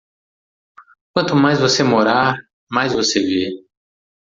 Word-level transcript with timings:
Quanto 1.13 1.35
mais 1.35 1.59
você 1.59 1.83
morar, 1.83 2.35
mais 2.71 2.91
você 2.91 3.19
vê. 3.19 3.51